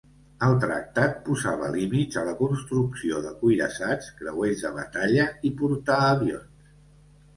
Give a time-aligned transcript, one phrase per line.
[0.45, 6.75] El tractat posava límits a la construcció de cuirassats, creuers de batalla i portaavions.